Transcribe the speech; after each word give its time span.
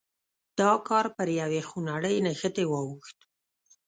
دا 0.59 0.71
کار 0.87 1.05
پر 1.15 1.27
یوې 1.41 1.61
خونړۍ 1.69 2.15
نښتې 2.25 2.63
واوښت. 2.67 3.17